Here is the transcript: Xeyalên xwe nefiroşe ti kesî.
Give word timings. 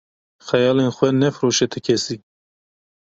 Xeyalên 0.47 0.91
xwe 0.95 1.07
nefiroşe 1.21 1.67
ti 1.71 1.79
kesî. 1.85 2.15